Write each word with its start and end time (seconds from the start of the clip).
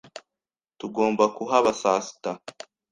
Tugomba 0.79 1.23
kuhaba 1.35 1.71
saa 1.81 2.01
sita. 2.07 2.31